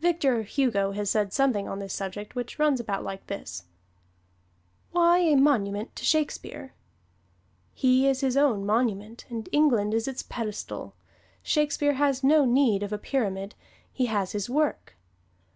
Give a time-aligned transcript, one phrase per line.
[0.00, 3.66] Victor Hugo has said something on this subject which runs about like this:
[4.90, 6.72] Why a monument to Shakespeare?
[7.72, 10.94] He is his own monument and England is its pedestal.
[11.44, 13.54] Shakespeare has no need of a pyramid;
[13.92, 14.96] he has his work.